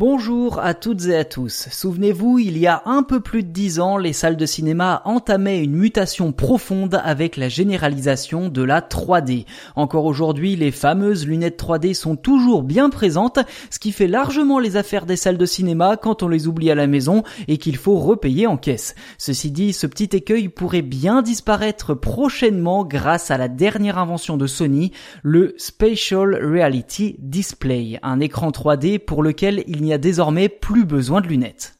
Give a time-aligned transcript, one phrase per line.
[0.00, 1.68] Bonjour à toutes et à tous.
[1.70, 5.62] Souvenez-vous, il y a un peu plus de dix ans, les salles de cinéma entamaient
[5.62, 9.44] une mutation profonde avec la généralisation de la 3D.
[9.76, 14.78] Encore aujourd'hui, les fameuses lunettes 3D sont toujours bien présentes, ce qui fait largement les
[14.78, 17.96] affaires des salles de cinéma quand on les oublie à la maison et qu'il faut
[17.96, 18.94] repayer en caisse.
[19.18, 24.46] Ceci dit, ce petit écueil pourrait bien disparaître prochainement grâce à la dernière invention de
[24.46, 24.92] Sony,
[25.22, 30.84] le Spatial Reality Display, un écran 3D pour lequel il il n'y a désormais plus
[30.84, 31.74] besoin de lunettes.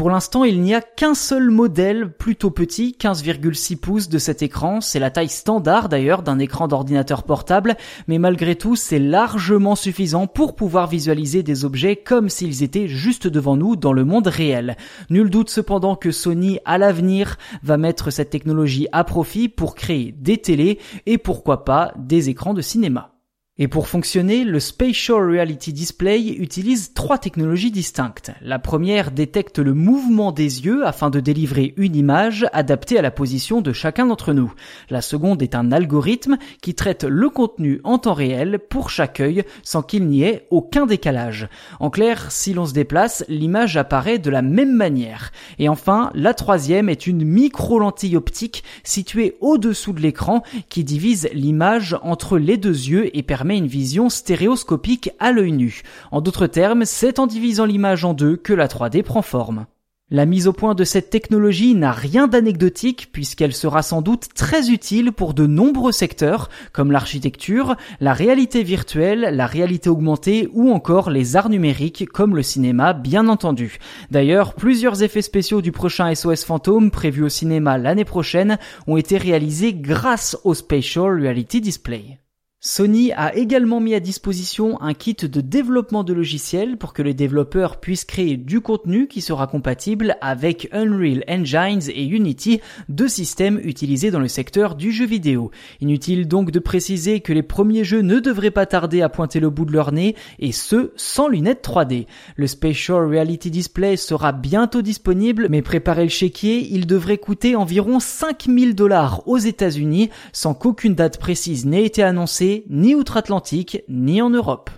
[0.00, 4.80] Pour l'instant, il n'y a qu'un seul modèle plutôt petit, 15,6 pouces de cet écran.
[4.80, 7.76] C'est la taille standard d'ailleurs d'un écran d'ordinateur portable,
[8.08, 13.26] mais malgré tout, c'est largement suffisant pour pouvoir visualiser des objets comme s'ils étaient juste
[13.26, 14.78] devant nous dans le monde réel.
[15.10, 20.14] Nul doute cependant que Sony, à l'avenir, va mettre cette technologie à profit pour créer
[20.18, 23.19] des télés et pourquoi pas des écrans de cinéma.
[23.62, 28.30] Et pour fonctionner, le Spatial Reality Display utilise trois technologies distinctes.
[28.40, 33.10] La première détecte le mouvement des yeux afin de délivrer une image adaptée à la
[33.10, 34.50] position de chacun d'entre nous.
[34.88, 39.44] La seconde est un algorithme qui traite le contenu en temps réel pour chaque œil
[39.62, 41.46] sans qu'il n'y ait aucun décalage.
[41.80, 45.32] En clair, si l'on se déplace, l'image apparaît de la même manière.
[45.58, 51.94] Et enfin, la troisième est une micro-lentille optique située au-dessous de l'écran qui divise l'image
[52.00, 55.82] entre les deux yeux et permet une vision stéréoscopique à l'œil nu.
[56.10, 59.66] En d'autres termes, c'est en divisant l'image en deux que la 3D prend forme.
[60.12, 64.70] La mise au point de cette technologie n'a rien d'anecdotique puisqu'elle sera sans doute très
[64.70, 71.10] utile pour de nombreux secteurs comme l'architecture, la réalité virtuelle, la réalité augmentée ou encore
[71.10, 73.78] les arts numériques comme le cinéma bien entendu.
[74.10, 79.16] D'ailleurs, plusieurs effets spéciaux du prochain SOS Fantôme prévu au cinéma l'année prochaine ont été
[79.16, 82.18] réalisés grâce au Spatial Reality Display.
[82.62, 87.14] Sony a également mis à disposition un kit de développement de logiciels pour que les
[87.14, 93.58] développeurs puissent créer du contenu qui sera compatible avec Unreal Engines et Unity, deux systèmes
[93.64, 95.50] utilisés dans le secteur du jeu vidéo.
[95.80, 99.48] Inutile donc de préciser que les premiers jeux ne devraient pas tarder à pointer le
[99.48, 102.08] bout de leur nez, et ce, sans lunettes 3D.
[102.36, 108.00] Le Spatial Reality Display sera bientôt disponible, mais préparez le chéquier, il devrait coûter environ
[108.00, 114.30] 5000 dollars aux États-Unis, sans qu'aucune date précise n'ait été annoncée ni outre-Atlantique, ni en
[114.30, 114.70] Europe.